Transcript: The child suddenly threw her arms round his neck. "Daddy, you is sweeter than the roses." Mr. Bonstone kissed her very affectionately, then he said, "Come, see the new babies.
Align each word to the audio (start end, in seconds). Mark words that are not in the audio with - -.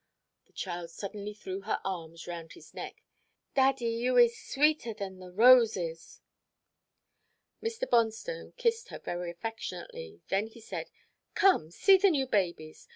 The 0.47 0.53
child 0.53 0.89
suddenly 0.89 1.35
threw 1.35 1.61
her 1.61 1.79
arms 1.85 2.25
round 2.25 2.53
his 2.53 2.73
neck. 2.73 3.03
"Daddy, 3.53 3.85
you 3.85 4.17
is 4.17 4.35
sweeter 4.35 4.95
than 4.95 5.19
the 5.19 5.29
roses." 5.31 6.21
Mr. 7.61 7.87
Bonstone 7.87 8.53
kissed 8.57 8.87
her 8.89 8.97
very 8.97 9.29
affectionately, 9.29 10.21
then 10.29 10.47
he 10.47 10.59
said, 10.59 10.89
"Come, 11.35 11.69
see 11.69 11.97
the 11.99 12.09
new 12.09 12.25
babies. 12.25 12.87